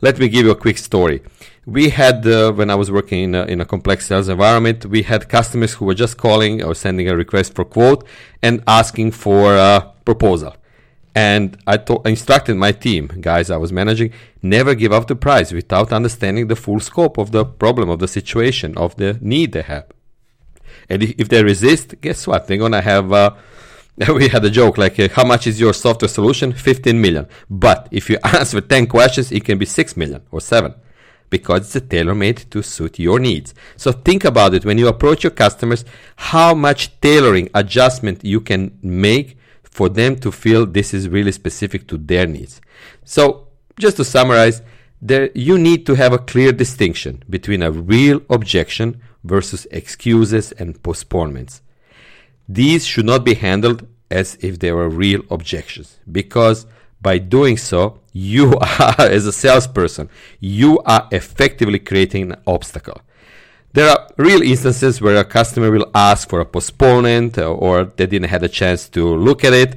Let 0.00 0.18
me 0.18 0.28
give 0.28 0.46
you 0.46 0.52
a 0.52 0.56
quick 0.56 0.78
story. 0.78 1.22
We 1.66 1.90
had, 1.90 2.26
uh, 2.26 2.52
when 2.52 2.70
I 2.70 2.74
was 2.74 2.90
working 2.90 3.24
in 3.24 3.34
a, 3.34 3.44
in 3.44 3.60
a 3.60 3.64
complex 3.64 4.06
sales 4.06 4.28
environment, 4.28 4.86
we 4.86 5.02
had 5.02 5.28
customers 5.28 5.74
who 5.74 5.84
were 5.84 5.94
just 5.94 6.16
calling 6.16 6.62
or 6.62 6.74
sending 6.74 7.08
a 7.08 7.16
request 7.16 7.54
for 7.54 7.64
quote 7.64 8.06
and 8.42 8.62
asking 8.66 9.10
for 9.10 9.56
a 9.56 9.92
proposal. 10.04 10.56
And 11.14 11.58
I, 11.66 11.76
to- 11.76 12.02
instructed 12.04 12.56
my 12.56 12.72
team, 12.72 13.08
guys 13.20 13.50
I 13.50 13.56
was 13.56 13.72
managing, 13.72 14.12
never 14.42 14.74
give 14.74 14.92
up 14.92 15.08
the 15.08 15.16
price 15.16 15.52
without 15.52 15.92
understanding 15.92 16.46
the 16.46 16.56
full 16.56 16.80
scope 16.80 17.18
of 17.18 17.32
the 17.32 17.44
problem, 17.44 17.90
of 17.90 17.98
the 17.98 18.08
situation, 18.08 18.76
of 18.76 18.96
the 18.96 19.18
need 19.20 19.52
they 19.52 19.62
have. 19.62 19.86
And 20.88 21.02
if, 21.02 21.28
they 21.28 21.42
resist, 21.42 22.00
guess 22.00 22.26
what? 22.26 22.46
They're 22.46 22.58
gonna 22.58 22.80
have 22.80 23.12
uh, 23.12 23.34
we 24.14 24.28
had 24.28 24.44
a 24.44 24.50
joke 24.50 24.78
like, 24.78 24.98
uh, 24.98 25.08
how 25.12 25.24
much 25.24 25.46
is 25.46 25.60
your 25.60 25.74
software 25.74 26.08
solution? 26.08 26.52
15 26.52 27.00
million. 27.00 27.26
But 27.50 27.88
if 27.90 28.08
you 28.08 28.18
answer 28.24 28.60
10 28.60 28.86
questions, 28.86 29.30
it 29.30 29.44
can 29.44 29.58
be 29.58 29.66
6 29.66 29.96
million 29.96 30.22
or 30.30 30.40
7 30.40 30.74
because 31.28 31.60
it's 31.60 31.76
a 31.76 31.80
tailor 31.80 32.14
made 32.14 32.38
to 32.50 32.62
suit 32.62 32.98
your 32.98 33.18
needs. 33.20 33.54
So 33.76 33.92
think 33.92 34.24
about 34.24 34.54
it 34.54 34.64
when 34.64 34.78
you 34.78 34.88
approach 34.88 35.22
your 35.22 35.30
customers, 35.30 35.84
how 36.16 36.54
much 36.54 37.00
tailoring 37.00 37.48
adjustment 37.54 38.24
you 38.24 38.40
can 38.40 38.76
make 38.82 39.36
for 39.70 39.88
them 39.88 40.16
to 40.16 40.32
feel 40.32 40.66
this 40.66 40.92
is 40.92 41.08
really 41.08 41.32
specific 41.32 41.86
to 41.88 41.96
their 41.96 42.26
needs. 42.26 42.60
So 43.04 43.48
just 43.78 43.96
to 43.98 44.04
summarize, 44.04 44.62
there 45.00 45.30
you 45.34 45.58
need 45.58 45.86
to 45.86 45.94
have 45.94 46.12
a 46.12 46.18
clear 46.18 46.52
distinction 46.52 47.22
between 47.30 47.62
a 47.62 47.70
real 47.70 48.20
objection 48.28 49.00
versus 49.24 49.66
excuses 49.70 50.52
and 50.52 50.82
postponements. 50.82 51.62
These 52.48 52.84
should 52.84 53.06
not 53.06 53.24
be 53.24 53.34
handled 53.34 53.86
as 54.10 54.36
if 54.40 54.58
they 54.58 54.72
were 54.72 54.88
real 54.88 55.22
objections 55.30 55.98
because 56.10 56.66
By 57.02 57.18
doing 57.18 57.56
so, 57.56 58.00
you 58.12 58.58
are, 58.80 58.94
as 58.98 59.26
a 59.26 59.32
salesperson, 59.32 60.10
you 60.38 60.78
are 60.80 61.08
effectively 61.10 61.78
creating 61.78 62.32
an 62.32 62.40
obstacle. 62.46 63.00
There 63.72 63.88
are 63.88 64.08
real 64.16 64.42
instances 64.42 65.00
where 65.00 65.16
a 65.16 65.24
customer 65.24 65.70
will 65.70 65.88
ask 65.94 66.28
for 66.28 66.40
a 66.40 66.44
postponement 66.44 67.38
uh, 67.38 67.52
or 67.52 67.84
they 67.84 68.06
didn't 68.06 68.28
have 68.30 68.42
a 68.42 68.48
chance 68.48 68.88
to 68.90 69.06
look 69.06 69.44
at 69.44 69.52
it. 69.52 69.76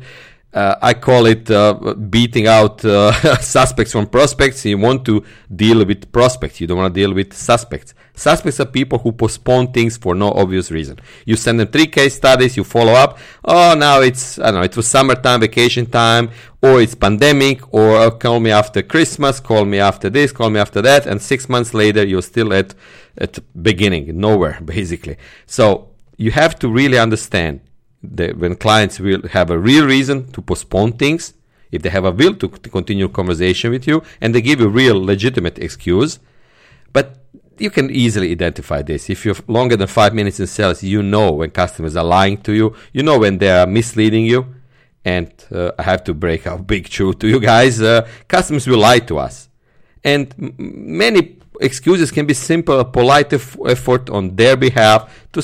Uh, 0.53 0.75
I 0.81 0.93
call 0.93 1.25
it 1.25 1.50
uh, 1.50 1.74
beating 1.95 2.48
out 2.48 2.86
uh, 2.86 3.12
suspects 3.41 3.91
from 3.91 4.07
prospects. 4.07 4.63
You 4.65 4.77
want 4.77 5.03
to 5.05 5.24
deal 5.53 5.83
with 5.83 6.12
prospects. 6.12 6.62
You 6.62 6.67
don't 6.67 6.77
want 6.77 6.93
to 6.93 7.01
deal 7.01 7.13
with 7.13 7.33
suspects. 7.33 7.95
Suspects 8.15 8.60
are 8.60 8.65
people 8.65 9.00
who 9.00 9.12
postpone 9.12 9.72
things 9.72 9.98
for 9.98 10.13
no 10.13 10.31
obvious 10.31 10.69
reason. 10.69 11.00
You 11.25 11.36
send 11.36 11.60
them 11.60 11.69
three 11.69 11.88
case 11.88 12.13
studies, 12.13 12.55
you 12.55 12.63
follow 12.63 12.93
up. 12.93 13.17
Oh, 13.43 13.74
now 13.75 14.01
it's, 14.01 14.38
I 14.38 14.45
don't 14.45 14.55
know, 14.55 14.62
it 14.62 14.77
was 14.77 14.86
summertime, 14.86 15.39
vacation 15.39 15.88
time, 15.88 16.29
or 16.62 16.79
it's 16.79 16.93
pandemic, 16.93 17.74
or 17.74 17.98
oh, 17.98 18.12
call 18.12 18.39
me 18.39 18.51
after 18.51 18.83
Christmas, 18.83 19.39
call 19.39 19.65
me 19.65 19.79
after 19.79 20.12
this, 20.12 20.31
call 20.31 20.51
me 20.51 20.60
after 20.60 20.79
that. 20.83 21.07
And 21.07 21.19
six 21.19 21.50
months 21.50 21.74
later, 21.74 22.05
you're 22.05 22.22
still 22.22 22.53
at, 22.53 22.75
at 23.17 23.39
beginning, 23.63 24.19
nowhere, 24.19 24.60
basically. 24.65 25.17
So 25.48 25.89
you 26.15 26.29
have 26.31 26.60
to 26.60 26.69
really 26.69 27.00
understand 27.00 27.62
that 28.03 28.38
when 28.38 28.55
clients 28.55 29.00
will 29.00 29.27
have 29.29 29.50
a 29.50 29.57
real 29.57 29.86
reason 29.86 30.31
to 30.33 30.41
postpone 30.41 30.93
things, 30.93 31.33
if 31.72 31.81
they 31.81 31.89
have 31.89 32.05
a 32.05 32.12
will 32.12 32.36
to, 32.36 32.48
to 32.48 32.69
continue 32.69 33.07
conversation 33.10 33.72
with 33.72 33.88
you, 33.88 34.03
and 34.22 34.36
they 34.36 34.41
give 34.41 34.60
you 34.60 34.67
real 34.67 35.03
legitimate 35.03 35.57
excuse, 35.57 36.19
but 36.91 37.24
you 37.57 37.69
can 37.69 37.89
easily 37.89 38.31
identify 38.31 38.81
this. 38.81 39.10
If 39.10 39.25
you're 39.25 39.36
longer 39.48 39.75
than 39.75 39.88
five 39.88 40.13
minutes 40.13 40.39
in 40.39 40.48
sales, 40.48 40.83
you 40.83 41.03
know 41.03 41.31
when 41.31 41.51
customers 41.51 41.95
are 41.95 42.03
lying 42.03 42.38
to 42.41 42.53
you. 42.53 42.75
You 42.91 43.03
know 43.03 43.19
when 43.19 43.38
they 43.38 43.50
are 43.50 43.67
misleading 43.67 44.25
you. 44.25 44.55
And 45.05 45.31
uh, 45.51 45.72
I 45.77 45.83
have 45.83 46.03
to 46.05 46.13
break 46.13 46.45
a 46.45 46.57
big 46.57 46.89
truth 46.95 47.19
to 47.19 47.27
you 47.27 47.39
guys. 47.39 47.81
Uh, 47.81 48.07
customers 48.27 48.67
will 48.67 48.79
lie 48.79 49.00
to 49.00 49.17
us. 49.17 49.50
And 50.03 50.33
m- 50.41 50.55
many 50.57 51.38
excuses 51.62 52.12
can 52.12 52.25
be 52.25 52.33
simple, 52.33 52.83
polite 52.86 53.33
effort 53.33 54.10
on 54.10 54.36
their 54.36 54.55
behalf 54.55 55.27
to, 55.33 55.41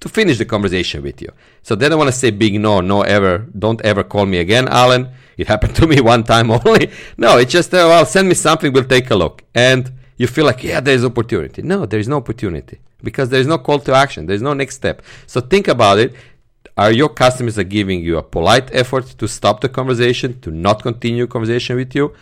to 0.00 0.08
finish 0.08 0.38
the 0.38 0.44
conversation 0.44 1.02
with 1.02 1.22
you. 1.22 1.28
So 1.66 1.74
they 1.74 1.88
don't 1.88 1.98
want 1.98 2.12
to 2.12 2.16
say 2.16 2.30
big 2.30 2.60
no, 2.60 2.80
no 2.80 3.02
ever, 3.02 3.38
don't 3.58 3.80
ever 3.80 4.04
call 4.04 4.24
me 4.24 4.38
again, 4.38 4.68
Alan. 4.68 5.08
It 5.36 5.48
happened 5.52 5.74
to 5.74 5.88
me 5.88 6.00
one 6.00 6.22
time 6.22 6.48
only. 6.64 6.92
No, 7.16 7.38
it's 7.38 7.50
just, 7.50 7.74
uh, 7.74 7.90
well, 7.90 8.06
send 8.06 8.28
me 8.28 8.34
something, 8.34 8.72
we'll 8.72 8.84
take 8.84 9.10
a 9.10 9.16
look. 9.16 9.42
And 9.52 9.92
you 10.16 10.28
feel 10.28 10.44
like, 10.46 10.62
yeah, 10.62 10.78
there's 10.78 11.04
opportunity. 11.04 11.62
No, 11.62 11.84
there 11.84 11.98
is 11.98 12.06
no 12.06 12.18
opportunity 12.18 12.78
because 13.02 13.30
there's 13.30 13.48
no 13.48 13.58
call 13.58 13.80
to 13.80 13.94
action. 13.94 14.26
There's 14.26 14.42
no 14.42 14.54
next 14.54 14.76
step. 14.76 15.02
So 15.26 15.40
think 15.40 15.66
about 15.66 15.98
it. 15.98 16.14
Are 16.76 16.92
your 16.92 17.08
customers 17.08 17.58
are 17.58 17.64
giving 17.64 18.00
you 18.00 18.16
a 18.18 18.22
polite 18.22 18.72
effort 18.72 19.06
to 19.18 19.26
stop 19.26 19.60
the 19.60 19.68
conversation, 19.68 20.40
to 20.42 20.52
not 20.52 20.84
continue 20.84 21.26
conversation 21.26 21.74
with 21.74 21.96
you, 21.96 22.14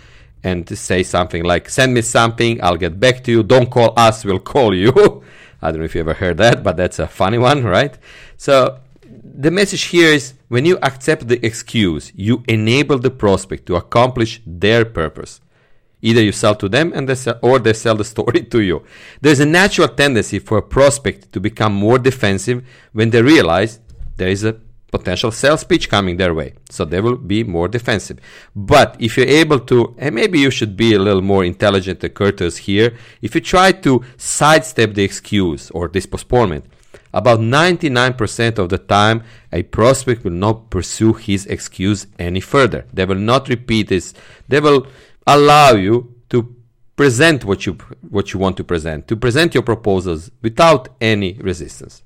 and 0.43 0.67
to 0.69 0.75
say 0.75 1.03
something 1.03 1.45
like, 1.45 1.69
send 1.69 1.93
me 1.93 2.01
something, 2.01 2.65
I'll 2.65 2.79
get 2.79 2.99
back 2.99 3.23
to 3.25 3.31
you. 3.31 3.43
Don't 3.43 3.71
call 3.71 3.93
us, 3.95 4.25
we'll 4.25 4.39
call 4.39 4.75
you. 4.75 4.91
I 5.61 5.71
don't 5.71 5.81
know 5.81 5.85
if 5.85 5.95
you 5.95 6.01
ever 6.01 6.15
heard 6.15 6.39
that, 6.39 6.63
but 6.63 6.79
that's 6.79 6.99
a 6.99 7.07
funny 7.07 7.37
one, 7.37 7.63
right? 7.63 7.99
So 8.39 8.79
the 9.25 9.51
message 9.51 9.85
here 9.85 10.09
is 10.09 10.35
when 10.49 10.67
you 10.67 10.79
accept 10.83 11.29
the 11.29 11.45
excuse, 11.45 12.13
you 12.15 12.45
enable 12.47 12.99
the 12.99 13.11
prospect 13.11 13.67
to 13.67 13.77
accomplish 13.77 14.43
their 14.47 14.85
purpose. 14.85 15.41
Either 16.03 16.23
you 16.23 16.33
sell 16.33 16.55
to 16.55 16.69
them 16.69 16.93
and 16.95 17.09
they 17.09 17.15
sell, 17.15 17.39
or 17.41 17.59
they 17.59 17.73
sell 17.73 17.97
the 17.97 18.05
story 18.05 18.43
to 18.53 18.61
you. 18.61 18.85
There's 19.23 19.41
a 19.41 19.47
natural 19.47 19.89
tendency 19.89 20.39
for 20.39 20.59
a 20.59 20.63
prospect 20.63 21.33
to 21.33 21.41
become 21.41 21.73
more 21.73 21.99
defensive 21.99 22.63
when 22.93 23.11
they 23.11 23.23
realize 23.23 23.81
there 24.17 24.29
is 24.29 24.45
a 24.45 24.61
potential 24.91 25.33
sales 25.33 25.65
pitch 25.65 25.89
coming 25.89 26.19
their 26.19 26.35
way. 26.35 26.53
So 26.71 26.85
they 26.85 27.01
will 27.01 27.17
be 27.17 27.43
more 27.43 27.69
defensive. 27.69 28.19
But 28.55 28.97
if 29.01 29.17
you're 29.17 29.27
able 29.27 29.61
to, 29.61 29.95
and 29.99 30.15
maybe 30.15 30.39
you 30.39 30.51
should 30.51 30.77
be 30.77 30.95
a 30.95 30.99
little 30.99 31.23
more 31.23 31.45
intelligent 31.45 32.05
and 32.05 32.15
courteous 32.15 32.59
here, 32.59 32.97
if 33.23 33.35
you 33.35 33.41
try 33.41 33.73
to 33.73 34.05
sidestep 34.19 34.95
the 34.95 35.03
excuse 35.03 35.71
or 35.71 35.89
this 35.89 36.07
postponement, 36.07 36.67
about 37.13 37.41
99% 37.41 38.59
of 38.59 38.69
the 38.69 38.79
time, 38.79 39.23
a 39.53 39.63
prospect 39.63 40.25
will 40.25 40.33
not 40.33 40.71
pursue 40.71 41.13
his 41.13 41.47
excuse 41.47 42.07
any 42.19 42.41
further. 42.41 42.87
They 42.93 43.05
will 43.05 43.15
not 43.17 43.49
repeat 43.49 43.89
this. 43.89 44.15
They 44.49 44.61
will 44.61 44.87
allow 45.27 45.73
you 45.73 46.15
to 46.31 46.55
present 46.97 47.45
what 47.45 47.67
you 47.67 47.75
what 48.09 48.33
you 48.33 48.41
want 48.41 48.57
to 48.57 48.65
present, 48.65 49.09
to 49.09 49.17
present 49.17 49.55
your 49.55 49.63
proposals 49.63 50.31
without 50.43 50.89
any 51.01 51.35
resistance. 51.35 52.03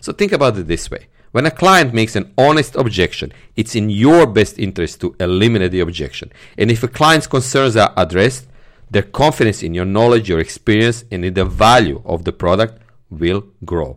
So 0.00 0.12
think 0.12 0.32
about 0.32 0.58
it 0.58 0.66
this 0.66 0.90
way. 0.90 1.06
When 1.30 1.46
a 1.46 1.50
client 1.50 1.94
makes 1.94 2.14
an 2.14 2.34
honest 2.36 2.76
objection, 2.76 3.32
it's 3.56 3.74
in 3.74 3.88
your 3.88 4.26
best 4.26 4.58
interest 4.58 5.00
to 5.00 5.16
eliminate 5.18 5.72
the 5.72 5.80
objection. 5.80 6.30
And 6.58 6.70
if 6.70 6.82
a 6.82 6.88
client's 6.88 7.26
concerns 7.26 7.76
are 7.76 7.92
addressed, 7.96 8.46
their 8.90 9.02
confidence 9.02 9.62
in 9.62 9.72
your 9.72 9.86
knowledge, 9.86 10.28
your 10.28 10.40
experience, 10.40 11.04
and 11.10 11.24
in 11.24 11.32
the 11.32 11.46
value 11.46 12.02
of 12.04 12.24
the 12.24 12.32
product 12.32 12.81
will 13.18 13.44
grow. 13.64 13.96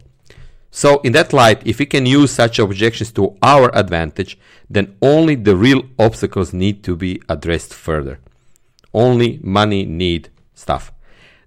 So, 0.71 0.99
in 1.01 1.13
that 1.13 1.31
light, 1.31 1.65
if 1.65 1.79
we 1.79 1.85
can 1.85 2.05
use 2.05 2.31
such 2.31 2.59
objections 2.59 3.11
to 3.13 3.37
our 3.41 3.73
advantage, 3.73 4.37
then 4.69 4.97
only 5.01 5.35
the 5.35 5.55
real 5.55 5.83
obstacles 5.97 6.51
need 6.51 6.83
to 6.83 6.97
be 6.97 7.21
addressed 7.29 7.73
further. 7.73 8.19
Only 8.93 9.39
money 9.41 9.85
need 9.85 10.29
stuff. 10.53 10.91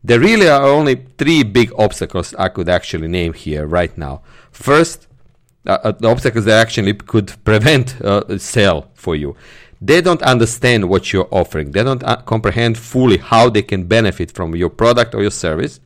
There 0.02 0.20
really 0.20 0.48
are 0.48 0.62
only 0.62 1.04
three 1.18 1.42
big 1.42 1.72
obstacles 1.76 2.34
I 2.38 2.48
could 2.48 2.70
actually 2.70 3.08
name 3.08 3.34
here 3.34 3.66
right 3.66 3.96
now. 3.98 4.22
First, 4.50 5.06
uh, 5.66 5.78
uh 5.84 5.92
the 5.92 6.08
obstacles 6.08 6.46
that 6.46 6.58
actually 6.58 6.94
could 6.94 7.34
prevent 7.44 8.00
uh, 8.00 8.38
sale 8.38 8.88
for 8.94 9.14
you. 9.14 9.36
They 9.80 10.00
don't 10.00 10.22
understand 10.22 10.88
what 10.88 11.12
you're 11.12 11.28
offering. 11.30 11.72
They 11.72 11.84
don't 11.84 12.02
uh, 12.02 12.16
comprehend 12.22 12.78
fully 12.78 13.18
how 13.18 13.50
they 13.50 13.62
can 13.62 13.84
benefit 13.84 14.32
from 14.32 14.56
your 14.56 14.70
product 14.70 15.14
or 15.14 15.20
your 15.20 15.30
service, 15.30 15.80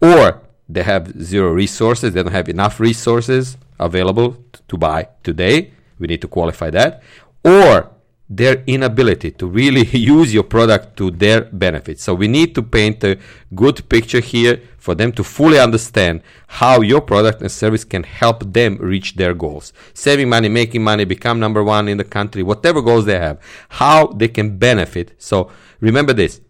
or 0.00 0.42
they 0.68 0.82
have 0.82 1.22
zero 1.22 1.50
resources, 1.52 2.12
they 2.12 2.22
don't 2.22 2.32
have 2.32 2.48
enough 2.48 2.80
resources 2.80 3.56
available 3.78 4.36
to 4.68 4.76
buy 4.76 5.08
today. 5.22 5.72
We 5.98 6.06
need 6.06 6.22
to 6.22 6.28
qualify 6.28 6.70
that. 6.70 7.02
Or 7.44 7.90
their 8.28 8.64
inability 8.66 9.30
to 9.32 9.46
really 9.46 9.86
use 10.14 10.32
your 10.32 10.42
product 10.42 10.96
to 10.96 11.10
their 11.10 11.42
benefit. 11.42 12.00
So 12.00 12.14
we 12.14 12.28
need 12.28 12.54
to 12.54 12.62
paint 12.62 13.04
a 13.04 13.18
good 13.54 13.86
picture 13.88 14.20
here 14.20 14.62
for 14.78 14.94
them 14.94 15.12
to 15.12 15.22
fully 15.22 15.58
understand 15.58 16.22
how 16.46 16.80
your 16.80 17.00
product 17.00 17.42
and 17.42 17.50
service 17.50 17.84
can 17.84 18.02
help 18.04 18.52
them 18.52 18.78
reach 18.78 19.16
their 19.16 19.34
goals. 19.34 19.72
Saving 19.92 20.28
money, 20.28 20.48
making 20.48 20.82
money, 20.82 21.04
become 21.04 21.38
number 21.38 21.62
one 21.62 21.88
in 21.88 21.98
the 21.98 22.04
country, 22.04 22.42
whatever 22.42 22.80
goals 22.80 23.04
they 23.04 23.18
have, 23.18 23.38
how 23.68 24.06
they 24.06 24.28
can 24.28 24.56
benefit. 24.56 25.12
So 25.18 25.50
remember 25.80 26.12
this 26.14 26.40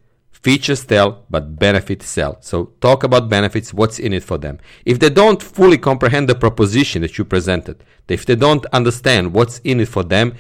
Features 0.42 0.84
tell, 0.84 1.24
but 1.30 1.56
benefits 1.56 2.08
sell. 2.08 2.36
So 2.40 2.72
talk 2.80 3.04
about 3.04 3.28
benefits, 3.28 3.72
what's 3.72 4.00
in 4.00 4.12
it 4.12 4.24
for 4.24 4.38
them. 4.38 4.58
If 4.84 4.98
they 4.98 5.10
don't 5.10 5.40
fully 5.40 5.78
comprehend 5.78 6.28
the 6.28 6.34
proposition 6.34 7.02
that 7.02 7.16
you 7.16 7.24
presented, 7.24 7.84
if 8.08 8.26
they 8.26 8.34
don't 8.34 8.66
understand 8.66 9.32
what's 9.32 9.58
in 9.60 9.78
it 9.78 9.88
for 9.88 10.02
them, 10.02 10.34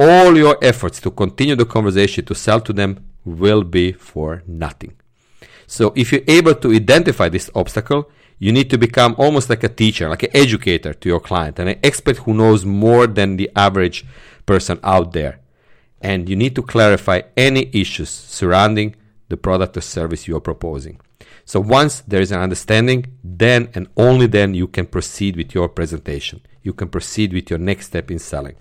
all 0.00 0.36
your 0.36 0.58
efforts 0.60 1.00
to 1.02 1.12
continue 1.12 1.54
the 1.54 1.64
conversation 1.64 2.24
to 2.24 2.34
sell 2.34 2.60
to 2.60 2.72
them 2.72 3.06
will 3.24 3.62
be 3.62 3.92
for 3.92 4.42
nothing. 4.48 4.94
So 5.68 5.92
if 5.94 6.12
you're 6.12 6.22
able 6.26 6.56
to 6.56 6.72
identify 6.72 7.28
this 7.28 7.48
obstacle, 7.54 8.10
you 8.38 8.52
need 8.52 8.68
to 8.70 8.78
become 8.78 9.14
almost 9.16 9.48
like 9.48 9.64
a 9.64 9.68
teacher, 9.68 10.08
like 10.08 10.24
an 10.24 10.30
educator 10.34 10.92
to 10.92 11.08
your 11.08 11.20
client, 11.20 11.58
and 11.58 11.68
an 11.68 11.78
expert 11.82 12.18
who 12.18 12.34
knows 12.34 12.64
more 12.64 13.06
than 13.06 13.36
the 13.36 13.50
average 13.56 14.04
person 14.44 14.78
out 14.82 15.12
there. 15.12 15.38
And 16.00 16.28
you 16.28 16.36
need 16.36 16.54
to 16.56 16.62
clarify 16.62 17.22
any 17.36 17.70
issues 17.72 18.10
surrounding 18.10 18.96
the 19.28 19.36
product 19.36 19.76
or 19.76 19.80
service 19.80 20.28
you 20.28 20.36
are 20.36 20.40
proposing. 20.40 21.00
So 21.44 21.60
once 21.60 22.00
there 22.00 22.20
is 22.20 22.32
an 22.32 22.40
understanding, 22.40 23.06
then 23.22 23.70
and 23.74 23.88
only 23.96 24.26
then 24.26 24.54
you 24.54 24.66
can 24.66 24.86
proceed 24.86 25.36
with 25.36 25.54
your 25.54 25.68
presentation. 25.68 26.42
You 26.62 26.72
can 26.72 26.88
proceed 26.88 27.32
with 27.32 27.50
your 27.50 27.58
next 27.58 27.86
step 27.86 28.10
in 28.10 28.18
selling. 28.18 28.56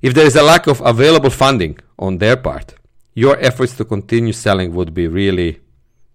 If 0.00 0.14
there 0.14 0.26
is 0.26 0.36
a 0.36 0.42
lack 0.42 0.66
of 0.66 0.80
available 0.82 1.30
funding 1.30 1.78
on 1.98 2.18
their 2.18 2.36
part, 2.36 2.74
your 3.14 3.38
efforts 3.40 3.76
to 3.76 3.84
continue 3.84 4.32
selling 4.32 4.74
would 4.74 4.94
be 4.94 5.08
really 5.08 5.60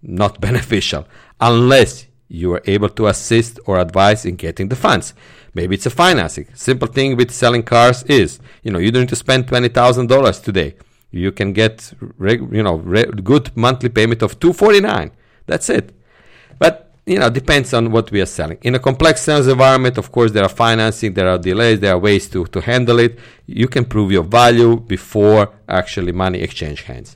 not 0.01 0.39
beneficial 0.47 1.07
unless 1.41 2.05
you 2.29 2.53
are 2.53 2.61
able 2.65 2.89
to 2.89 3.07
assist 3.07 3.59
or 3.65 3.79
advise 3.79 4.25
in 4.25 4.35
getting 4.35 4.69
the 4.69 4.75
funds. 4.75 5.13
Maybe 5.53 5.75
it's 5.75 5.85
a 5.85 5.91
financing. 5.91 6.47
Simple 6.53 6.87
thing 6.87 7.15
with 7.15 7.31
selling 7.31 7.63
cars 7.63 8.03
is, 8.03 8.39
you 8.63 8.71
know, 8.71 8.79
you 8.79 8.91
don't 8.91 9.01
need 9.01 9.09
to 9.09 9.15
spend 9.15 9.47
$20,000 9.47 10.43
today 10.43 10.75
you 11.13 11.31
can 11.31 11.53
get 11.53 11.93
you 12.19 12.63
know 12.63 12.77
good 13.23 13.55
monthly 13.55 13.89
payment 13.89 14.21
of 14.23 14.39
249 14.39 15.11
that's 15.45 15.69
it. 15.69 15.93
But 16.57 16.91
you 17.05 17.19
know 17.19 17.29
depends 17.29 17.73
on 17.73 17.91
what 17.91 18.11
we 18.11 18.21
are 18.21 18.25
selling. 18.25 18.57
In 18.63 18.75
a 18.75 18.79
complex 18.79 19.21
sales 19.21 19.47
environment 19.47 19.97
of 19.97 20.11
course 20.11 20.31
there 20.31 20.43
are 20.43 20.49
financing 20.49 21.13
there 21.13 21.29
are 21.29 21.37
delays 21.37 21.79
there 21.79 21.93
are 21.93 21.99
ways 21.99 22.27
to, 22.29 22.45
to 22.45 22.61
handle 22.61 22.99
it. 22.99 23.19
You 23.45 23.67
can 23.67 23.85
prove 23.85 24.11
your 24.11 24.23
value 24.23 24.79
before 24.79 25.53
actually 25.67 26.11
money 26.11 26.39
exchange 26.39 26.81
hands. 26.83 27.15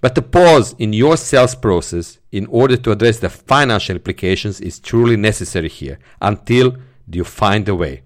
But 0.00 0.14
the 0.14 0.22
pause 0.22 0.74
in 0.78 0.92
your 0.92 1.16
sales 1.16 1.54
process 1.54 2.18
in 2.30 2.46
order 2.46 2.76
to 2.76 2.92
address 2.92 3.18
the 3.18 3.28
financial 3.28 3.96
implications 3.96 4.60
is 4.60 4.78
truly 4.78 5.16
necessary 5.16 5.68
here 5.68 5.98
until 6.20 6.76
you 7.10 7.24
find 7.24 7.68
a 7.68 7.74
way. 7.74 8.02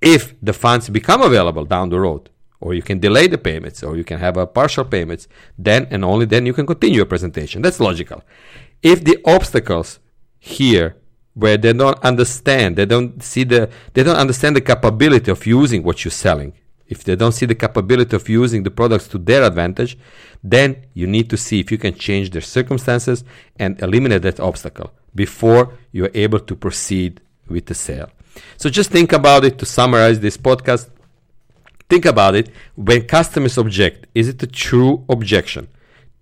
If 0.00 0.34
the 0.40 0.54
funds 0.54 0.88
become 0.88 1.20
available 1.22 1.64
down 1.64 1.90
the 1.90 2.00
road 2.00 2.30
or 2.62 2.74
you 2.74 2.82
can 2.82 2.98
delay 2.98 3.26
the 3.26 3.38
payments, 3.38 3.82
or 3.82 3.96
you 3.96 4.04
can 4.04 4.18
have 4.18 4.36
a 4.36 4.46
partial 4.46 4.84
payments. 4.84 5.28
Then 5.58 5.88
and 5.90 6.04
only 6.04 6.26
then 6.26 6.46
you 6.46 6.54
can 6.58 6.66
continue 6.66 6.98
your 6.98 7.06
presentation. 7.14 7.60
That's 7.60 7.80
logical. 7.80 8.22
If 8.82 9.04
the 9.04 9.18
obstacles 9.36 9.98
here 10.38 10.96
where 11.34 11.56
they 11.56 11.72
don't 11.72 11.98
understand, 12.04 12.76
they 12.76 12.86
don't 12.86 13.22
see 13.22 13.44
the, 13.44 13.68
they 13.94 14.02
don't 14.02 14.16
understand 14.16 14.54
the 14.54 14.60
capability 14.60 15.30
of 15.30 15.44
using 15.46 15.82
what 15.82 16.04
you're 16.04 16.20
selling. 16.26 16.52
If 16.86 17.04
they 17.04 17.16
don't 17.16 17.32
see 17.32 17.46
the 17.46 17.54
capability 17.54 18.14
of 18.14 18.28
using 18.28 18.64
the 18.64 18.70
products 18.70 19.08
to 19.08 19.18
their 19.18 19.42
advantage, 19.44 19.96
then 20.44 20.84
you 20.92 21.06
need 21.06 21.30
to 21.30 21.36
see 21.36 21.58
if 21.58 21.72
you 21.72 21.78
can 21.78 21.94
change 21.94 22.30
their 22.30 22.42
circumstances 22.42 23.24
and 23.58 23.80
eliminate 23.80 24.22
that 24.22 24.40
obstacle 24.40 24.92
before 25.14 25.72
you're 25.90 26.10
able 26.14 26.40
to 26.40 26.54
proceed 26.54 27.20
with 27.48 27.66
the 27.66 27.74
sale. 27.74 28.10
So 28.56 28.68
just 28.68 28.90
think 28.90 29.12
about 29.12 29.44
it 29.44 29.58
to 29.58 29.66
summarize 29.66 30.20
this 30.20 30.36
podcast. 30.36 30.90
Think 31.92 32.06
about 32.06 32.34
it. 32.34 32.48
When 32.74 33.02
customers 33.02 33.58
object, 33.58 34.06
is 34.14 34.26
it 34.26 34.42
a 34.42 34.46
true 34.46 35.04
objection? 35.10 35.68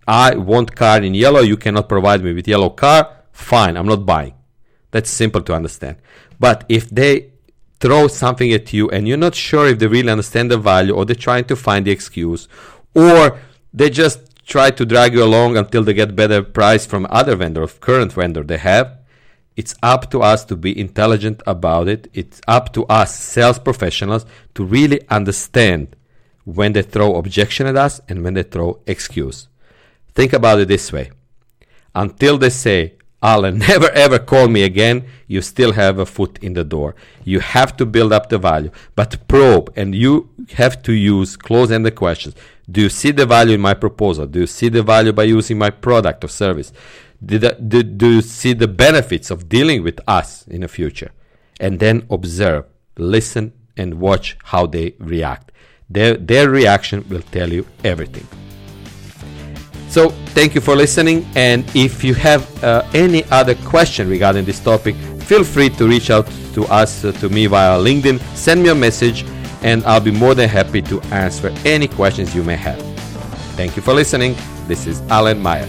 I 0.04 0.34
want 0.34 0.74
car 0.74 1.00
in 1.00 1.14
yellow, 1.14 1.42
you 1.42 1.56
cannot 1.56 1.88
provide 1.88 2.24
me 2.24 2.32
with 2.32 2.48
yellow 2.48 2.70
car, 2.70 3.08
fine, 3.30 3.76
I'm 3.76 3.86
not 3.86 4.04
buying. 4.04 4.34
That's 4.90 5.08
simple 5.08 5.42
to 5.42 5.54
understand. 5.54 5.98
But 6.40 6.64
if 6.68 6.90
they 6.90 7.34
throw 7.78 8.08
something 8.08 8.52
at 8.52 8.72
you 8.72 8.90
and 8.90 9.06
you're 9.06 9.24
not 9.28 9.36
sure 9.36 9.68
if 9.68 9.78
they 9.78 9.86
really 9.86 10.10
understand 10.10 10.50
the 10.50 10.58
value 10.58 10.92
or 10.92 11.04
they're 11.04 11.14
trying 11.14 11.44
to 11.44 11.54
find 11.54 11.86
the 11.86 11.92
excuse 11.92 12.48
or 12.96 13.38
they 13.72 13.90
just 13.90 14.44
try 14.44 14.72
to 14.72 14.84
drag 14.84 15.14
you 15.14 15.22
along 15.22 15.56
until 15.56 15.84
they 15.84 15.94
get 15.94 16.16
better 16.16 16.42
price 16.42 16.84
from 16.84 17.06
other 17.10 17.36
vendor, 17.36 17.64
current 17.68 18.12
vendor 18.12 18.42
they 18.42 18.58
have, 18.58 18.98
it's 19.60 19.74
up 19.82 20.10
to 20.10 20.22
us 20.22 20.46
to 20.46 20.56
be 20.56 20.72
intelligent 20.86 21.42
about 21.46 21.86
it. 21.86 22.08
It's 22.14 22.40
up 22.48 22.72
to 22.72 22.86
us 22.86 23.14
sales 23.14 23.58
professionals 23.58 24.24
to 24.54 24.64
really 24.64 25.00
understand 25.10 25.96
when 26.46 26.72
they 26.72 26.80
throw 26.80 27.16
objection 27.16 27.66
at 27.66 27.76
us 27.76 28.00
and 28.08 28.24
when 28.24 28.32
they 28.32 28.42
throw 28.42 28.78
excuse. 28.86 29.48
Think 30.14 30.32
about 30.32 30.60
it 30.60 30.68
this 30.68 30.90
way. 30.94 31.10
Until 31.94 32.38
they 32.38 32.48
say, 32.48 32.94
Alan, 33.22 33.58
never 33.70 33.90
ever 33.90 34.18
call 34.18 34.48
me 34.48 34.62
again, 34.62 35.04
you 35.26 35.42
still 35.42 35.72
have 35.72 35.98
a 35.98 36.06
foot 36.06 36.38
in 36.40 36.54
the 36.54 36.64
door. 36.64 36.94
You 37.22 37.40
have 37.40 37.76
to 37.76 37.84
build 37.84 38.14
up 38.14 38.30
the 38.30 38.38
value, 38.38 38.70
but 38.94 39.28
probe 39.28 39.70
and 39.76 39.94
you 39.94 40.30
have 40.54 40.82
to 40.84 40.94
use 40.94 41.36
close 41.36 41.70
ended 41.70 41.96
questions. 41.96 42.34
Do 42.70 42.80
you 42.80 42.88
see 42.88 43.10
the 43.10 43.26
value 43.26 43.56
in 43.56 43.60
my 43.60 43.74
proposal? 43.74 44.26
Do 44.26 44.40
you 44.40 44.46
see 44.46 44.70
the 44.70 44.82
value 44.82 45.12
by 45.12 45.24
using 45.24 45.58
my 45.58 45.68
product 45.68 46.24
or 46.24 46.28
service? 46.28 46.72
Did, 47.24 47.68
do 47.98 48.10
you 48.10 48.22
see 48.22 48.54
the 48.54 48.68
benefits 48.68 49.30
of 49.30 49.48
dealing 49.48 49.82
with 49.82 50.00
us 50.08 50.46
in 50.48 50.62
the 50.62 50.68
future? 50.68 51.12
And 51.58 51.78
then 51.78 52.06
observe, 52.10 52.64
listen, 52.96 53.52
and 53.76 54.00
watch 54.00 54.36
how 54.44 54.66
they 54.66 54.94
react. 54.98 55.52
Their, 55.88 56.16
their 56.16 56.48
reaction 56.48 57.04
will 57.08 57.22
tell 57.22 57.52
you 57.52 57.66
everything. 57.84 58.26
So 59.88 60.10
thank 60.36 60.54
you 60.54 60.60
for 60.60 60.76
listening. 60.76 61.26
And 61.34 61.64
if 61.74 62.04
you 62.04 62.14
have 62.14 62.64
uh, 62.64 62.88
any 62.94 63.24
other 63.24 63.56
question 63.56 64.08
regarding 64.08 64.44
this 64.44 64.60
topic, 64.60 64.94
feel 65.22 65.42
free 65.42 65.68
to 65.70 65.88
reach 65.88 66.10
out 66.10 66.26
to 66.54 66.64
us, 66.66 67.04
uh, 67.04 67.12
to 67.12 67.28
me 67.28 67.46
via 67.46 67.76
LinkedIn. 67.78 68.20
Send 68.36 68.62
me 68.62 68.68
a 68.68 68.74
message, 68.74 69.24
and 69.62 69.84
I'll 69.84 70.00
be 70.00 70.12
more 70.12 70.34
than 70.34 70.48
happy 70.48 70.80
to 70.82 71.00
answer 71.12 71.52
any 71.64 71.88
questions 71.88 72.34
you 72.34 72.44
may 72.44 72.56
have. 72.56 72.80
Thank 73.56 73.76
you 73.76 73.82
for 73.82 73.92
listening. 73.92 74.36
This 74.68 74.86
is 74.86 75.00
Alan 75.10 75.40
Meyer. 75.42 75.68